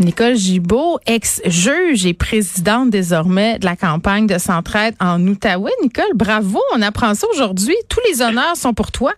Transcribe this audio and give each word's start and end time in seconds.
Nicole 0.00 0.34
Gibault, 0.34 0.98
ex-juge 1.06 2.04
et 2.04 2.14
présidente 2.14 2.90
désormais 2.90 3.58
de 3.58 3.64
la 3.64 3.76
campagne 3.76 4.26
de 4.26 4.38
Centraide 4.38 4.94
en 5.00 5.24
Outaouais. 5.26 5.70
Nicole, 5.82 6.14
bravo, 6.14 6.60
on 6.74 6.82
apprend 6.82 7.14
ça 7.14 7.26
aujourd'hui. 7.32 7.76
Tous 7.88 8.00
les 8.08 8.20
honneurs 8.20 8.56
sont 8.56 8.74
pour 8.74 8.90
toi. 8.90 9.12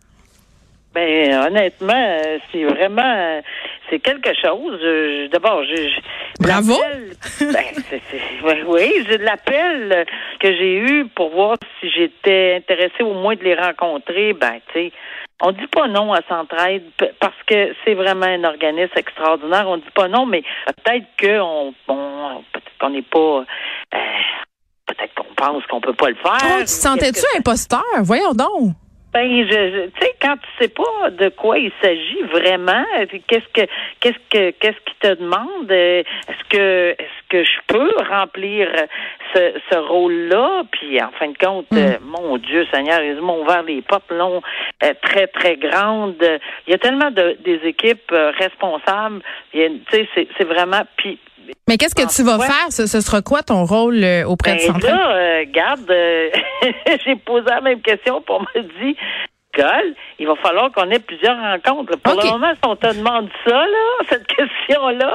Ben, 0.95 1.47
honnêtement, 1.47 2.19
c'est 2.53 2.65
vraiment, 2.65 3.41
c'est 3.91 3.99
quelque 4.01 4.31
chose. 4.43 4.81
D'abord, 5.33 5.63
je, 5.65 5.77
je- 5.77 6.43
Bravo. 6.43 6.75
l'appel- 7.41 7.53
Ben, 8.43 8.65
oui, 8.67 8.91
j'ai 9.09 9.19
de 9.19 9.25
l'appel 9.25 10.07
que 10.41 10.49
j'ai 10.57 10.77
eu 10.79 11.07
pour 11.15 11.31
voir 11.31 11.57
si 11.81 11.91
j'étais 11.91 12.55
intéressée 12.59 13.03
au 13.03 13.15
moins 13.15 13.35
de 13.35 13.43
les 13.45 13.55
rencontrer. 13.55 14.33
Ben, 14.35 14.55
tu 14.73 14.81
sais, 14.89 14.93
on 15.43 15.53
dit 15.53 15.67
pas 15.67 15.87
non 15.89 16.13
à 16.13 16.21
Centraide 16.29 16.85
parce 17.21 17.37
que 17.47 17.75
c'est 17.85 17.95
vraiment 17.95 18.27
un 18.27 18.45
organisme 18.45 18.93
extraordinaire. 18.97 19.69
On 19.69 19.77
dit 19.77 19.91
pas 19.95 20.09
non, 20.09 20.25
mais 20.27 20.43
peut-être 20.67 21.07
qu'on, 21.21 21.75
on, 21.89 22.43
peut-être 22.53 22.79
qu'on 22.81 22.91
n'est 22.91 23.03
pas. 23.03 23.19
euh, 23.95 23.99
Peut-être 24.87 25.15
qu'on 25.17 25.35
pense 25.35 25.67
qu'on 25.67 25.81
peut 25.81 25.95
pas 25.95 26.09
le 26.11 26.15
faire. 26.15 26.39
Oh, 26.45 26.59
tu 26.61 26.65
te 26.65 26.71
sentais-tu 26.71 27.21
que- 27.21 27.39
imposteur? 27.39 27.83
Voyons 28.03 28.33
donc. 28.35 28.73
Ben, 29.13 29.47
je, 29.47 29.51
je- 29.51 29.87
tu 29.87 30.01
sais, 30.01 30.13
quand 30.21 30.37
tu 30.37 30.49
sais 30.61 30.69
pas 30.69 31.11
de 31.11 31.29
quoi 31.31 31.59
il 31.59 31.73
s'agit 31.83 32.23
vraiment, 32.31 32.85
euh, 32.99 33.07
qu'est-ce 33.27 33.49
que, 33.55 33.67
qu'est-ce 34.01 34.19
que, 34.31 34.51
qu'est-ce 34.51 34.77
qu'il 34.85 34.95
te 35.01 35.15
demande, 35.15 35.71
euh, 35.71 36.03
est-ce 36.29 36.49
que, 36.51 36.91
est-ce 36.91 37.29
que 37.31 37.43
je 37.43 37.59
peux 37.67 37.91
remplir 38.11 38.69
euh, 38.69 38.87
ce, 39.35 39.61
ce 39.73 39.79
rôle-là, 39.79 40.65
puis 40.71 41.01
en 41.03 41.11
fin 41.13 41.29
de 41.29 41.39
compte, 41.39 41.67
Mm. 41.71 41.77
euh, 41.79 41.99
mon 42.03 42.37
Dieu 42.37 42.67
Seigneur, 42.73 43.01
ils 43.03 43.21
m'ont 43.23 43.43
ouvert 43.43 43.63
les 43.63 43.81
portes 43.83 44.11
longs, 44.11 44.43
euh, 44.85 44.93
très 45.03 45.27
très 45.29 45.57
grandes. 45.57 46.23
Il 46.67 46.71
y 46.73 46.75
a 46.75 46.79
tellement 46.79 47.11
de 47.11 47.37
des 47.43 47.61
équipes 47.65 48.13
euh, 48.13 48.33
responsables, 48.39 49.23
tu 49.53 49.61
sais, 49.91 50.09
c'est, 50.15 50.29
c'est 50.37 50.45
vraiment, 50.47 50.83
puis 50.97 51.19
Mais 51.69 51.77
qu'est-ce 51.79 51.95
que 51.95 52.07
tu 52.15 52.23
vas 52.23 52.39
Ouais. 52.39 52.47
faire? 52.47 52.71
Ce, 52.71 52.87
ce 52.87 53.01
sera 53.01 53.23
quoi 53.23 53.43
ton 53.43 53.65
rôle 53.65 54.03
euh, 54.03 54.25
auprès 54.25 54.55
de 54.57 54.61
Centraide? 54.61 54.85
là, 54.95 55.17
euh, 55.17 55.45
garde, 55.53 55.91
euh, 55.91 56.31
j'ai 57.05 57.17
posé 57.17 57.47
la 57.47 57.61
même 57.61 57.81
question 57.81 58.21
pour 58.23 58.41
me 58.43 58.63
dire, 58.63 58.97
Il 60.19 60.27
va 60.27 60.35
falloir 60.37 60.71
qu'on 60.73 60.91
ait 60.91 60.99
plusieurs 60.99 61.37
rencontres. 61.39 61.97
Pour 61.99 62.15
le 62.21 62.31
moment, 62.31 62.53
si 62.55 62.61
on 62.69 62.77
te 62.77 62.95
demande 62.97 63.29
ça, 63.47 63.53
là, 63.55 63.87
cette 64.09 64.27
question-là, 64.27 65.15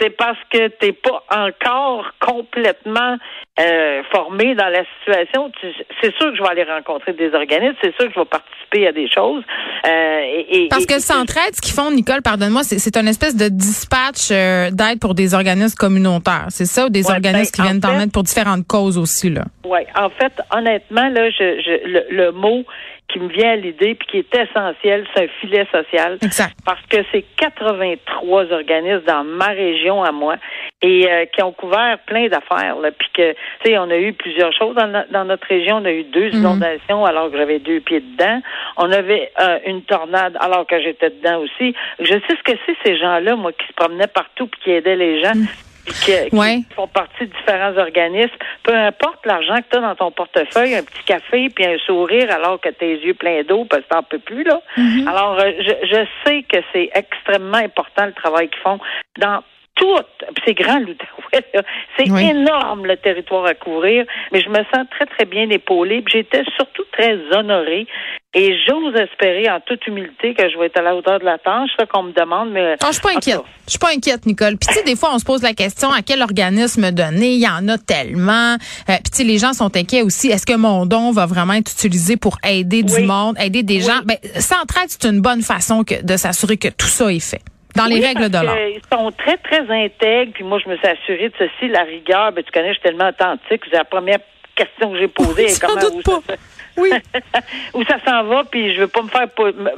c'est 0.00 0.10
parce 0.10 0.38
que 0.52 0.68
t'es 0.68 0.92
pas 0.92 1.22
encore 1.30 2.06
complètement 2.20 3.16
euh, 3.60 4.02
formé 4.10 4.54
dans 4.54 4.68
la 4.68 4.82
situation. 4.98 5.50
Tu- 5.60 5.66
C'est 6.00 6.14
sûr 6.16 6.30
que 6.30 6.36
je 6.36 6.42
vais 6.42 6.48
aller 6.48 6.64
rencontrer 6.64 7.12
des 7.12 7.32
organismes, 7.34 7.76
c'est 7.82 7.94
sûr 7.96 8.06
que 8.08 8.14
je 8.14 8.20
vais 8.20 8.26
participer 8.26 8.86
à 8.86 8.92
des 8.92 9.08
choses. 9.08 9.42
Euh, 9.86 10.20
et, 10.24 10.64
et- 10.64 10.68
Parce 10.68 10.86
que 10.86 10.98
Centraide, 10.98 11.54
ce 11.54 11.60
qu'ils 11.60 11.74
font, 11.74 11.90
Nicole, 11.90 12.22
pardonne-moi, 12.22 12.62
c'est, 12.64 12.96
une 12.96 13.08
espèce 13.08 13.36
de 13.36 13.48
dispatch 13.48 14.30
euh, 14.30 14.70
d'aide 14.70 15.00
pour 15.00 15.14
des 15.14 15.34
organismes 15.34 15.76
communautaires. 15.76 16.46
C'est 16.48 16.64
ça, 16.66 16.86
ou 16.86 16.88
des 16.88 17.06
Ouais, 17.06 17.12
organismes 17.14 17.52
ben, 17.58 17.64
qui 17.64 17.70
viennent 17.80 17.84
en 17.96 18.00
aide 18.00 18.12
pour 18.12 18.22
différentes 18.22 18.66
causes 18.66 18.96
aussi, 18.98 19.30
là. 19.30 19.44
Oui, 19.64 19.80
en 19.94 20.08
fait, 20.10 20.32
honnêtement, 20.54 21.08
là, 21.08 21.30
je, 21.30 21.60
je, 21.60 21.88
le, 21.88 22.04
le 22.10 22.32
mot 22.32 22.64
qui 23.12 23.18
me 23.18 23.28
vient 23.28 23.52
à 23.52 23.56
l'idée 23.56 23.94
puis 23.94 24.06
qui 24.08 24.18
est 24.18 24.34
essentiel, 24.34 25.06
c'est 25.14 25.24
un 25.24 25.28
filet 25.40 25.66
social. 25.72 26.18
Exact. 26.22 26.54
Parce 26.64 26.80
que 26.86 26.98
c'est 27.12 27.24
83 27.36 28.52
organismes 28.52 29.04
dans 29.06 29.24
ma 29.24 29.48
région 29.48 30.02
à 30.02 30.12
moi 30.12 30.36
et 30.82 31.10
euh, 31.10 31.26
qui 31.26 31.42
ont 31.42 31.52
couvert 31.52 31.98
plein 32.06 32.28
d'affaires. 32.28 32.76
Là, 32.80 32.90
puis 32.92 33.08
que, 33.12 33.32
tu 33.32 33.38
sais, 33.64 33.78
on 33.78 33.90
a 33.90 33.96
eu 33.96 34.12
plusieurs 34.12 34.52
choses 34.52 34.74
dans, 34.74 34.86
no- 34.86 35.04
dans 35.10 35.24
notre 35.24 35.46
région. 35.46 35.76
On 35.76 35.84
a 35.84 35.92
eu 35.92 36.04
deux 36.04 36.30
Mhm. 36.30 36.38
inondations 36.40 37.04
alors 37.04 37.30
que 37.30 37.36
j'avais 37.36 37.58
deux 37.58 37.80
pieds 37.80 38.00
dedans. 38.00 38.40
On 38.76 38.90
avait 38.92 39.30
euh, 39.40 39.58
une 39.66 39.82
tornade 39.82 40.36
alors 40.40 40.66
que 40.66 40.80
j'étais 40.80 41.10
dedans 41.10 41.38
aussi. 41.40 41.74
Je 41.98 42.12
sais 42.14 42.36
ce 42.36 42.42
que 42.52 42.58
c'est 42.66 42.76
ces 42.84 42.96
gens-là, 42.98 43.36
moi, 43.36 43.52
qui 43.52 43.66
se 43.66 43.72
promenaient 43.74 44.06
partout 44.06 44.46
puis 44.46 44.60
qui 44.62 44.70
aidaient 44.72 44.96
les 44.96 45.22
gens. 45.22 45.32
puis 45.32 45.48
Qui, 45.86 46.12
qui 46.30 46.36
Ouais. 46.36 46.58
font 46.76 46.86
partie 46.88 47.26
de 47.26 47.32
différents 47.32 47.76
organismes. 47.76 48.30
Peu 48.62 48.74
importe 48.74 49.24
l'argent 49.26 49.56
que 49.56 49.64
tu 49.70 49.76
as 49.76 49.80
dans 49.80 49.94
ton 49.96 50.10
portefeuille, 50.10 50.74
un 50.74 50.82
petit 50.82 51.04
café 51.04 51.48
puis 51.50 51.64
un 51.66 51.78
sourire 51.78 52.30
alors 52.30 52.60
que 52.60 52.68
tes 52.68 52.96
yeux 52.98 53.14
pleins 53.14 53.42
d'eau 53.42 53.64
parce 53.64 53.82
que 53.82 53.88
t'en 53.88 54.02
peux 54.02 54.18
plus, 54.18 54.44
là. 54.44 54.60
Alors, 55.08 55.38
euh, 55.40 55.50
je, 55.58 55.86
je 55.86 56.06
sais 56.24 56.42
que 56.42 56.58
c'est 56.72 56.90
extrêmement 56.94 57.58
important 57.58 58.06
le 58.06 58.12
travail 58.12 58.48
qu'ils 58.48 58.60
font 58.60 58.78
dans 59.18 59.42
tout, 59.76 59.96
c'est 60.44 60.52
grand 60.54 60.78
l'Outaouais, 60.78 61.44
là. 61.54 61.62
c'est 61.96 62.10
Oui. 62.10 62.28
énorme 62.28 62.84
le 62.86 62.96
territoire 62.98 63.46
à 63.46 63.54
couvrir, 63.54 64.04
mais 64.30 64.40
je 64.42 64.50
me 64.50 64.58
sens 64.74 64.86
très 64.90 65.06
très 65.06 65.24
bien 65.24 65.48
épaulée, 65.48 66.04
j'étais 66.06 66.42
surtout 66.56 66.84
très 66.92 67.16
honorée 67.34 67.86
et 68.32 68.56
j'ose 68.66 68.94
espérer 68.94 69.50
en 69.50 69.58
toute 69.60 69.84
humilité 69.88 70.34
que 70.34 70.48
je 70.48 70.56
vais 70.56 70.66
être 70.66 70.78
à 70.78 70.82
la 70.82 70.94
hauteur 70.94 71.18
de 71.18 71.24
la 71.24 71.38
tâche, 71.38 71.70
qu'on 71.92 72.04
me 72.04 72.12
demande, 72.12 72.50
mais 72.52 72.76
Ah, 72.80 72.86
je 72.88 72.92
suis 72.92 73.02
pas 73.02 73.10
inquiète. 73.10 73.40
Je 73.66 73.70
suis 73.70 73.78
pas 73.78 73.90
inquiète, 73.94 74.24
Nicole. 74.24 74.56
Puis 74.56 74.68
tu 74.68 74.74
sais, 74.74 74.84
des 74.84 74.94
fois, 74.94 75.10
on 75.12 75.18
se 75.18 75.24
pose 75.24 75.42
la 75.42 75.52
question 75.52 75.90
à 75.90 76.02
quel 76.02 76.22
organisme 76.22 76.92
donner. 76.92 77.32
Il 77.32 77.40
y 77.40 77.48
en 77.48 77.66
a 77.68 77.76
tellement. 77.76 78.54
Euh, 78.54 78.56
Puis 78.86 79.10
tu 79.12 79.16
sais, 79.18 79.24
les 79.24 79.38
gens 79.38 79.52
sont 79.52 79.76
inquiets 79.76 80.02
aussi. 80.02 80.28
Est-ce 80.30 80.46
que 80.46 80.56
mon 80.56 80.86
don 80.86 81.10
va 81.10 81.26
vraiment 81.26 81.54
être 81.54 81.72
utilisé 81.72 82.16
pour 82.16 82.38
aider 82.48 82.84
du 82.84 82.94
Oui. 82.94 83.04
monde, 83.06 83.36
aider 83.40 83.64
des 83.64 83.78
Oui. 83.78 83.82
gens? 83.82 84.00
Ben, 84.04 84.16
Centraide, 84.38 84.88
c'est 84.90 85.06
une 85.08 85.20
bonne 85.20 85.42
façon 85.42 85.82
que, 85.82 86.00
de 86.04 86.16
s'assurer 86.16 86.56
que 86.56 86.68
tout 86.68 86.86
ça 86.86 87.12
est 87.12 87.18
fait. 87.18 87.42
Dans 87.76 87.86
les 87.86 87.96
Oui, 87.96 88.06
règles 88.06 88.28
de 88.28 88.34
l'art. 88.38 88.56
Ils 88.58 88.80
sont 88.92 89.10
très, 89.12 89.36
très 89.38 89.60
intègres. 89.70 90.32
Puis 90.34 90.44
moi, 90.44 90.58
je 90.64 90.68
me 90.70 90.76
suis 90.76 90.86
assurée 90.86 91.28
de 91.30 91.34
ceci, 91.38 91.68
la 91.68 91.82
rigueur. 91.82 92.30
Ben, 92.32 92.44
tu 92.44 92.50
connais, 92.52 92.68
je 92.68 92.74
suis 92.74 92.82
tellement 92.82 93.08
authentique. 93.08 93.62
C'est 93.70 93.76
la 93.76 93.84
première 93.84 94.18
question 94.54 94.92
que 94.92 94.98
j'ai 94.98 95.08
posée. 95.08 95.46
Comment, 95.60 95.80
doute 95.80 95.94
où 95.96 96.20
pas. 96.20 96.20
Ça, 96.28 96.34
Oui. 96.80 96.90
où 97.74 97.84
ça 97.84 97.96
s'en 98.06 98.24
va, 98.24 98.44
puis 98.50 98.74
je 98.74 98.80
veux 98.80 98.88
pas 98.88 99.02
me 99.02 99.08
faire 99.08 99.26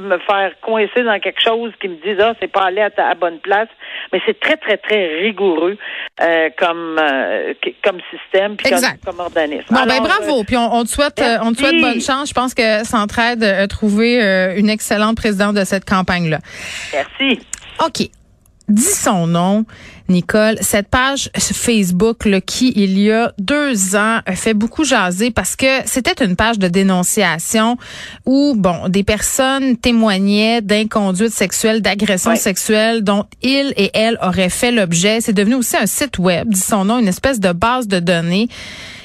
me 0.01 0.19
faire 0.19 0.53
coincer 0.61 1.03
dans 1.03 1.19
quelque 1.21 1.41
chose 1.43 1.73
qui 1.81 1.89
me 1.89 1.97
dise 1.97 2.19
ah 2.21 2.35
c'est 2.41 2.51
pas 2.51 2.65
allé 2.67 2.81
à 2.81 2.91
ta 2.91 3.09
à 3.09 3.15
bonne 3.15 3.39
place, 3.41 3.69
mais 4.13 4.21
c'est 4.27 4.39
très 4.39 4.57
très 4.57 4.77
très 4.77 5.21
rigoureux 5.23 5.77
euh, 6.21 6.49
comme 6.59 6.99
euh, 7.01 7.55
comme 7.85 7.99
système 8.11 8.57
puis 8.57 8.69
comme, 8.71 8.79
Exact. 8.79 9.05
comme 9.05 9.21
organisme. 9.21 9.67
Bon, 9.71 9.85
ben 9.87 10.01
bravo. 10.01 10.41
euh, 10.41 10.45
Puis 10.47 10.57
on, 10.57 10.75
on 10.75 10.85
te 10.85 10.89
souhaite, 10.89 11.23
on 11.43 11.53
te 11.53 11.59
souhaite 11.59 11.81
bonne 11.81 12.01
chance. 12.01 12.29
Je 12.29 12.35
pense 12.35 12.55
que 12.55 12.85
Centraide 12.85 13.43
a 13.45 13.67
trouvé 13.69 14.17
une 14.57 14.71
excellente 14.71 15.17
présidente 15.17 15.55
de 15.57 15.65
cette 15.65 15.85
campagne-là. 15.85 16.39
merci. 16.93 17.41
OK. 17.85 18.09
Dis 18.69 18.83
son 18.83 19.27
nom, 19.27 19.65
Nicole. 20.13 20.57
Cette 20.61 20.89
page 20.89 21.31
Facebook 21.37 22.25
là, 22.25 22.41
qui, 22.41 22.73
il 22.77 22.99
y 22.99 23.11
a 23.11 23.33
deux 23.39 23.97
ans, 23.97 24.21
a 24.25 24.37
fait 24.37 24.55
beaucoup 24.55 24.85
jaser 24.85 25.31
parce 25.31 25.57
que 25.57 25.67
c'était 25.87 26.25
une 26.25 26.37
page 26.37 26.59
de 26.59 26.69
dénonciation 26.69 27.77
où, 28.27 28.55
bon, 28.57 28.89
des 28.89 29.03
personnes 29.03 29.77
témoignaient 29.77 30.61
d'inconduite 30.63 31.33
sexuelle, 31.33 31.83
d'agression 31.83 32.31
Ouais. 32.31 32.37
sexuelle 32.37 33.03
dont 33.03 33.25
ils 33.43 33.73
et 33.77 33.91
elles 33.95 34.19
auraient 34.23 34.49
fait 34.49 34.71
l'objet. 34.71 35.21
C'est 35.21 35.33
devenu 35.33 35.55
aussi 35.57 35.77
un 35.77 35.87
site 35.87 36.19
web, 36.19 36.49
dit 36.49 36.61
son 36.61 36.85
nom, 36.85 36.99
une 36.99 37.09
espèce 37.09 37.41
de 37.41 37.53
base 37.53 37.89
de 37.89 37.99
données. 37.99 38.49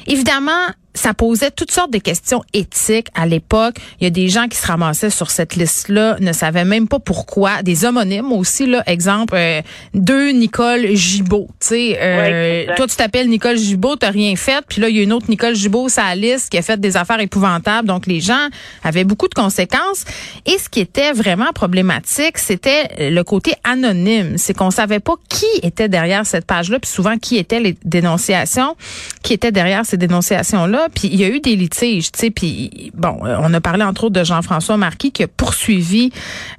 Évidemment, 0.06 0.52
ça 0.98 1.14
posait 1.14 1.52
toutes 1.52 1.72
sortes 1.72 1.92
de 1.92 1.98
questions 1.98 2.44
éthiques 2.54 3.08
à 3.16 3.26
l'époque. 3.26 3.76
Il 4.00 4.04
y 4.04 4.08
a 4.08 4.10
des 4.10 4.30
gens 4.30 4.48
qui 4.48 4.58
se 4.58 4.68
ramassaient 4.68 5.10
sur 5.10 5.32
cette 5.32 5.56
liste-là, 5.56 6.18
ne 6.20 6.34
savaient 6.34 6.66
même 6.66 6.88
pas 6.88 7.00
pourquoi. 7.00 7.62
Des 7.64 7.86
homonymes 7.86 8.32
aussi, 8.32 8.66
là. 8.66 8.84
Exemple, 8.88 9.36
euh, 9.36 9.62
deux 9.94 10.32
Nicole 10.32 10.96
Gibault. 10.96 11.48
Tu 11.60 11.68
sais, 11.68 11.98
euh, 12.02 12.18
Ouais, 12.18 12.76
toi, 12.76 12.88
tu 12.88 12.96
t'appelles 12.96 13.30
Nicole 13.30 13.58
Gibault, 13.58 13.96
t'as 13.96 14.10
rien 14.10 14.36
fait. 14.36 14.64
Puis 14.68 14.82
là, 14.82 14.90
il 14.90 14.98
y 14.98 15.00
a 15.00 15.04
une 15.04 15.14
autre 15.14 15.28
Nicole 15.30 15.56
Gibault, 15.56 15.90
sa 15.90 16.16
liste, 16.16 16.50
qui 16.50 16.58
a 16.58 16.62
fait 16.62 16.80
des 16.80 16.98
affaires 16.98 17.20
épouvantables. 17.20 17.88
Donc, 17.88 18.08
les 18.08 18.20
gens 18.20 18.48
avaient 18.84 19.04
beaucoup 19.04 19.28
de 19.28 19.34
conséquences. 19.34 20.06
Et 20.46 20.58
ce 20.58 20.70
qui 20.70 20.80
était 20.80 21.12
vraiment 21.14 21.52
problématique, 21.54 22.38
c'était 22.38 23.12
le 23.12 23.22
côté 23.24 23.54
anonyme. 23.64 24.38
C'est 24.38 24.54
qu'on 24.54 24.72
savait 24.72 25.00
pas 25.00 25.16
qui 25.30 25.46
était 25.64 25.90
derrière 25.90 26.26
cette 26.26 26.46
page-là, 26.46 26.80
puis 26.80 26.90
souvent 26.90 27.18
qui 27.18 27.38
étaient 27.38 27.60
les 27.60 27.78
dénonciations, 27.86 28.76
qui 29.24 29.34
étaient 29.34 29.52
derrière 29.52 29.86
ces 29.86 29.98
dénonciations-là. 29.98 30.87
Puis 30.94 31.08
il 31.08 31.20
y 31.20 31.24
a 31.24 31.30
eu 31.30 31.40
des 31.40 31.56
litiges, 31.56 32.12
tu 32.12 32.20
sais. 32.20 32.32
Puis 32.32 32.92
bon, 32.94 33.20
euh, 33.26 33.38
on 33.40 33.54
a 33.54 33.62
parlé 33.62 33.84
entre 33.84 34.06
autres 34.06 34.20
de 34.20 34.24
Jean-François 34.24 34.78
Marquis 34.78 35.12
qui 35.12 35.24
a 35.24 35.28
poursuivi, 35.28 36.12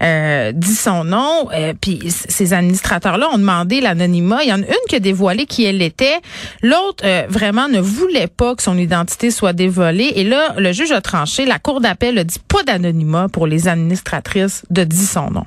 euh, 0.02 0.52
dit 0.52 0.75
son 0.75 1.04
nom. 1.04 1.48
euh, 1.52 1.75
puis 1.80 2.00
ces 2.08 2.52
administrateurs-là 2.52 3.28
ont 3.32 3.38
demandé 3.38 3.80
l'anonymat. 3.80 4.42
Il 4.42 4.48
y 4.48 4.52
en 4.52 4.62
a 4.62 4.66
une 4.66 4.86
qui 4.88 4.96
a 4.96 5.00
dévoilé 5.00 5.46
qui 5.46 5.64
elle 5.64 5.82
était. 5.82 6.19
L'autre 6.62 7.04
euh, 7.04 7.26
vraiment 7.28 7.69
ne 7.69 7.80
voulait 7.80 8.28
pas 8.28 8.54
que 8.54 8.62
son 8.62 8.78
identité 8.78 9.30
soit 9.30 9.52
dévoilée. 9.52 10.12
Et 10.16 10.25
là, 10.25 10.54
le 10.56 10.72
juge 10.72 10.92
a 10.92 11.00
tranché. 11.00 11.44
La 11.44 11.58
cour 11.58 11.80
d'appel 11.80 12.19
a 12.19 12.25
dit 12.25 12.40
pas 12.48 12.62
d'anonymat 12.62 13.28
pour 13.32 13.46
les 13.46 13.69
administratrices 13.69 14.64
de 14.70 14.84
dit 14.84 15.06
son 15.06 15.30
nom. 15.30 15.44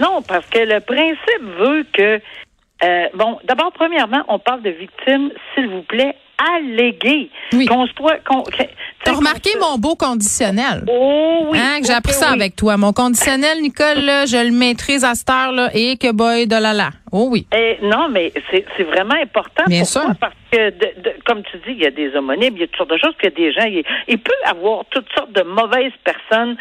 Non, 0.00 0.22
parce 0.26 0.44
que 0.46 0.58
le 0.58 0.80
principe 0.80 1.42
veut 1.58 1.86
que, 1.92 2.20
bon, 3.16 3.38
d'abord, 3.44 3.72
premièrement, 3.72 4.22
on 4.28 4.38
parle 4.38 4.62
de 4.62 4.70
victimes, 4.70 5.30
s'il 5.54 5.68
vous 5.68 5.82
plaît, 5.82 6.14
allégué 6.54 7.30
Oui. 7.52 7.66
qu'on 7.66 7.86
T'as 9.04 9.12
remarqué 9.12 9.50
se- 9.50 9.58
mon 9.58 9.78
beau 9.78 9.94
conditionnel? 9.94 10.84
Oh 10.88 11.46
oui. 11.50 11.58
Hein, 11.60 11.80
que 11.80 11.86
j'ai 11.86 12.12
ça 12.12 12.28
oui. 12.30 12.34
avec 12.40 12.56
toi. 12.56 12.76
Mon 12.76 12.92
conditionnel, 12.92 13.60
Nicole, 13.62 14.00
là, 14.04 14.26
je 14.26 14.36
le 14.36 14.50
maîtrise 14.50 15.04
à 15.04 15.14
cette 15.14 15.30
heure, 15.30 15.52
là, 15.52 15.70
et 15.74 15.96
que 15.96 16.10
boy 16.10 16.46
de 16.48 16.56
la 16.56 16.72
la. 16.72 16.90
Oh 17.12 17.28
oui. 17.30 17.46
Eh, 17.54 17.78
non, 17.82 18.08
mais 18.10 18.32
c'est 18.50 18.64
c'est 18.76 18.82
vraiment 18.82 19.14
important. 19.14 19.62
Bien 19.68 19.82
Pourquoi? 19.82 20.02
sûr. 20.02 20.10
Parce 20.20 20.34
que, 20.50 20.70
de- 20.70 21.00
de- 21.02 21.14
comme 21.24 21.42
tu 21.44 21.56
dis, 21.58 21.72
il 21.72 21.78
y 21.82 21.86
a 21.86 21.90
des 21.92 22.14
homonymes, 22.16 22.54
il 22.56 22.60
y 22.60 22.64
a 22.64 22.66
toutes 22.66 22.76
sortes 22.78 22.90
de 22.90 22.98
choses, 22.98 23.14
qu'il 23.20 23.30
y 23.30 23.32
a 23.32 23.36
des 23.36 23.52
gens, 23.52 23.66
il, 23.66 23.84
il 24.08 24.18
peut 24.18 24.32
avoir 24.44 24.84
toutes 24.90 25.06
sortes 25.16 25.32
de 25.32 25.42
mauvaises 25.42 25.92
personnes 26.04 26.56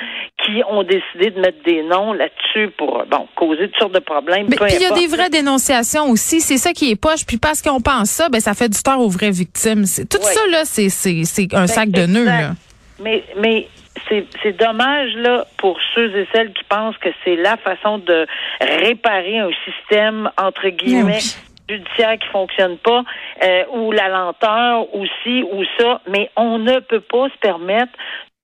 qui 0.46 0.62
ont 0.70 0.84
décidé 0.84 1.32
de 1.32 1.40
mettre 1.40 1.64
des 1.64 1.82
noms 1.84 2.14
là-dessus 2.14 2.70
pour, 2.78 3.04
bon, 3.10 3.28
causer 3.36 3.68
toutes 3.70 3.78
sortes 3.80 3.94
de 3.96 4.00
problèmes. 4.00 4.48
Mais 4.50 4.56
puis 4.58 4.76
il 4.76 4.82
y 4.82 4.86
a 4.86 4.92
des 4.92 5.08
vraies 5.08 5.30
dénonciations 5.30 6.10
aussi. 6.10 6.40
C'est 6.42 6.58
ça 6.58 6.72
qui 6.74 6.92
est 6.92 6.96
poche. 6.96 7.26
Puis 7.26 7.38
parce 7.38 7.62
qu'on 7.62 7.82
pense 7.82 8.10
ça, 8.10 8.30
ben 8.30 8.40
ça 8.40 8.54
fait 8.54 8.70
du 8.70 8.82
tort 8.82 9.00
aux 9.00 9.10
vraies 9.10 9.32
victimes. 9.32 9.86
C'est- 9.86 10.06
Tout 10.08 10.22
ça 10.22 10.42
là, 10.52 10.66
c'est 10.66 10.90
c'est 10.90 11.24
c'est 11.24 11.54
un 11.54 11.68
sac 11.68 11.90
de 11.90 12.02
Ben, 12.06 12.12
nœuds 12.12 12.26
là. 12.26 12.52
Mais, 13.00 13.24
mais 13.38 13.68
c'est 14.08 14.26
c'est 14.44 14.58
dommage 14.58 15.14
là 15.16 15.46
pour 15.58 15.78
ceux 15.94 16.16
et 16.16 16.28
celles 16.34 16.54
qui 16.54 16.64
pensent 16.66 16.98
que 16.98 17.10
c'est 17.24 17.36
la 17.36 17.58
façon 17.58 17.98
de 17.98 18.28
réparer 18.62 19.40
un 19.40 19.50
système 19.66 20.30
entre 20.38 20.70
guillemets 20.70 21.20
oui. 21.22 21.36
judiciaire 21.70 22.18
qui 22.20 22.28
fonctionne 22.28 22.78
pas 22.78 23.04
euh, 23.44 23.64
ou 23.74 23.92
la 23.92 24.08
lenteur 24.10 24.94
aussi 24.96 25.44
ou 25.52 25.64
ça. 25.80 26.02
Mais 26.10 26.30
on 26.38 26.58
ne 26.60 26.80
peut 26.80 27.02
pas 27.02 27.28
se 27.30 27.38
permettre 27.40 27.92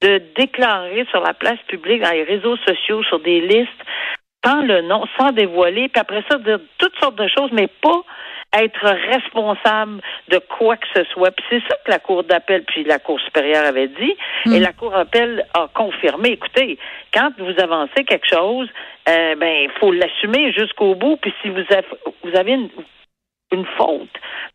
de 0.01 0.21
déclarer 0.35 1.05
sur 1.11 1.21
la 1.21 1.33
place 1.33 1.59
publique, 1.67 2.01
dans 2.01 2.11
les 2.11 2.23
réseaux 2.23 2.57
sociaux, 2.67 3.03
sur 3.03 3.19
des 3.19 3.41
listes, 3.41 3.69
sans 4.43 4.61
le 4.63 4.81
nom, 4.81 5.05
sans 5.19 5.31
dévoiler, 5.31 5.89
puis 5.89 6.01
après 6.01 6.23
ça, 6.29 6.37
dire 6.39 6.59
toutes 6.77 6.97
sortes 6.99 7.15
de 7.15 7.27
choses, 7.27 7.51
mais 7.51 7.67
pas 7.67 8.01
être 8.53 8.85
responsable 8.85 10.01
de 10.27 10.39
quoi 10.39 10.75
que 10.75 10.87
ce 10.93 11.03
soit. 11.05 11.31
Puis 11.31 11.45
c'est 11.49 11.61
ça 11.69 11.77
que 11.85 11.91
la 11.91 11.99
Cour 11.99 12.23
d'appel 12.23 12.63
puis 12.63 12.83
la 12.83 12.99
Cour 12.99 13.19
supérieure 13.21 13.65
avait 13.65 13.87
dit. 13.87 14.15
Et 14.53 14.59
la 14.59 14.73
Cour 14.73 14.91
d'appel 14.91 15.45
a 15.53 15.69
confirmé, 15.73 16.31
écoutez, 16.31 16.77
quand 17.13 17.31
vous 17.37 17.53
avancez 17.61 18.03
quelque 18.03 18.27
chose, 18.27 18.67
euh, 19.07 19.35
ben 19.35 19.69
il 19.69 19.71
faut 19.79 19.91
l'assumer 19.91 20.51
jusqu'au 20.51 20.95
bout. 20.95 21.17
Puis 21.17 21.33
si 21.41 21.49
vous 21.49 21.63
avez, 21.69 21.87
vous 22.23 22.35
avez 22.37 22.51
une, 22.51 22.69
une 23.53 23.65
faute 23.77 24.09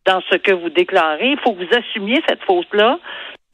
dans 0.04 0.20
ce 0.30 0.36
que 0.36 0.52
vous 0.52 0.68
déclarez, 0.68 1.30
il 1.30 1.38
faut 1.38 1.52
que 1.52 1.64
vous 1.64 1.78
assumiez 1.78 2.22
cette 2.28 2.42
faute-là. 2.44 2.98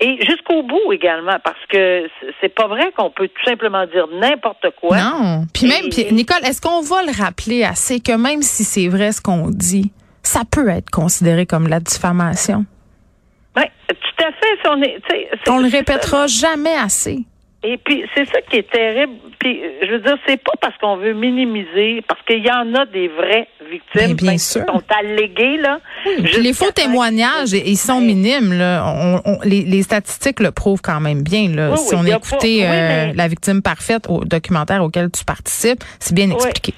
Et 0.04 0.19
jusqu'au 0.26 0.64
bout 0.64 0.93
également, 0.93 1.37
parce 1.44 1.64
que 1.70 2.08
c'est 2.40 2.52
pas 2.52 2.66
vrai 2.66 2.90
qu'on 2.96 3.10
peut 3.10 3.28
tout 3.28 3.44
simplement 3.44 3.87
dire 3.87 4.06
n'importe 4.20 4.66
quoi. 4.81 4.96
Non. 5.00 5.44
Puis 5.54 5.69
même, 5.69 5.87
Et- 5.87 5.88
puis, 5.90 6.06
Nicole, 6.12 6.44
est-ce 6.44 6.60
qu'on 6.60 6.81
va 6.82 7.04
le 7.04 7.12
rappeler 7.16 7.62
assez 7.62 8.00
que 8.00 8.10
même 8.16 8.43
si 8.43 8.64
c'est 8.64 8.88
vrai 8.88 9.12
ce 9.12 9.20
qu'on 9.20 9.49
dit, 9.49 9.93
ça 10.25 10.40
peut 10.50 10.69
être 10.69 10.90
considéré 10.90 11.46
comme 11.46 11.69
la 11.69 11.78
diffamation? 11.78 12.66
Ouais, 13.56 13.70
tout 13.88 14.25
à 14.25 14.32
fait. 14.32 14.58
si 14.60 14.69
on 14.69 14.82
est, 14.82 14.99
On 15.49 15.58
le 15.58 15.69
répétera 15.70 16.26
jamais 16.26 16.75
assez. 16.75 17.20
Et 17.64 17.76
puis, 17.79 18.05
c'est 18.14 18.25
ça 18.26 18.41
qui 18.43 18.56
est 18.56 18.69
terrible. 18.70 19.12
Puis, 19.38 19.61
je 19.87 19.93
veux 19.93 20.00
dire, 20.00 20.17
c'est 20.26 20.43
pas 20.43 20.53
parce 20.61 20.76
qu'on 20.79 20.97
veut 20.97 21.12
minimiser, 21.12 22.03
parce 22.09 22.20
qu'il 22.23 22.44
y 22.44 22.50
en 22.50 22.75
a 22.75 22.87
des 22.87 23.06
vraies 23.09 23.47
victimes 23.70 23.81
Mais 23.94 24.14
bien 24.14 24.32
ben, 24.32 24.38
sûr. 24.38 24.67
qui 24.67 24.73
sont 24.73 24.82
alléguées, 24.99 25.56
là. 25.59 25.79
Les 26.41 26.53
faux 26.55 26.73
témoignages, 26.73 27.53
ils 27.53 27.76
sont 27.76 28.00
minimes. 28.00 28.53
Là. 28.53 28.85
On- 28.97 29.20
on- 29.25 29.38
les, 29.44 29.62
les 29.62 29.82
statistiques 29.82 30.41
le 30.41 30.50
prouvent 30.50 30.82
quand 30.82 31.00
même 31.00 31.23
bien. 31.23 31.49
Là. 31.55 31.70
Oui, 31.70 31.79
si 31.79 31.94
oui, 31.94 32.00
on 32.03 32.05
écoutait 32.17 32.64
pas- 32.67 32.73
euh, 32.73 33.06
mais- 33.09 33.12
La 33.14 33.29
victime 33.29 33.62
parfaite 33.62 34.06
au 34.08 34.25
documentaire 34.25 34.82
auquel 34.82 35.11
tu 35.11 35.25
participes, 35.25 35.85
c'est 36.00 36.15
bien 36.15 36.31
expliqué. 36.31 36.75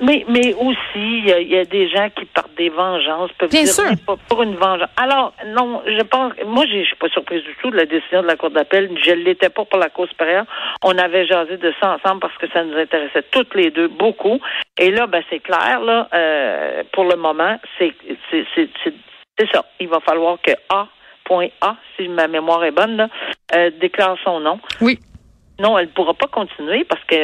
Mais, 0.00 0.24
mais 0.28 0.52
aussi, 0.54 0.76
il 0.96 1.24
y, 1.26 1.54
y 1.54 1.56
a 1.56 1.64
des 1.64 1.88
gens 1.88 2.08
qui, 2.10 2.26
par 2.26 2.48
des 2.56 2.68
vengeances, 2.68 3.30
peuvent 3.38 3.48
Bien 3.50 3.62
dire 3.64 3.72
sûr. 3.72 3.84
pas 4.06 4.16
pour 4.28 4.42
une 4.42 4.54
vengeance. 4.54 4.90
Alors, 4.96 5.32
non, 5.46 5.82
je 5.86 6.02
pense, 6.02 6.32
moi, 6.46 6.64
je 6.66 6.84
suis 6.84 6.96
pas 6.96 7.08
surprise 7.08 7.42
du 7.42 7.54
tout 7.62 7.70
de 7.70 7.76
la 7.76 7.86
décision 7.86 8.20
de 8.20 8.26
la 8.26 8.36
Cour 8.36 8.50
d'appel. 8.50 8.90
Je 9.02 9.12
l'étais 9.12 9.48
pas 9.48 9.64
pour 9.64 9.78
la 9.78 9.88
Cour 9.88 10.06
supérieure. 10.08 10.44
On 10.84 10.96
avait 10.98 11.26
jasé 11.26 11.56
de 11.56 11.72
ça 11.80 11.96
ensemble 11.96 12.20
parce 12.20 12.36
que 12.36 12.46
ça 12.52 12.62
nous 12.62 12.76
intéressait 12.76 13.24
toutes 13.30 13.54
les 13.54 13.70
deux 13.70 13.88
beaucoup. 13.88 14.38
Et 14.78 14.90
là, 14.90 15.06
ben, 15.06 15.22
c'est 15.30 15.40
clair, 15.40 15.80
là, 15.80 16.08
euh, 16.12 16.82
pour 16.92 17.04
le 17.04 17.16
moment, 17.16 17.58
c'est, 17.78 17.94
c'est, 18.30 18.44
c'est, 18.54 18.68
c'est, 18.84 18.94
c'est 19.38 19.50
ça. 19.50 19.64
Il 19.80 19.88
va 19.88 20.00
falloir 20.00 20.36
que 20.42 20.52
A, 20.68 20.88
point 21.24 21.48
A, 21.62 21.76
si 21.96 22.06
ma 22.08 22.28
mémoire 22.28 22.62
est 22.64 22.70
bonne, 22.70 22.96
là, 22.96 23.08
euh, 23.54 23.70
déclare 23.80 24.16
son 24.22 24.40
nom. 24.40 24.60
Oui. 24.82 24.98
Non, 25.58 25.78
elle 25.78 25.86
ne 25.86 25.90
pourra 25.90 26.12
pas 26.12 26.26
continuer 26.26 26.84
parce 26.84 27.02
que 27.04 27.14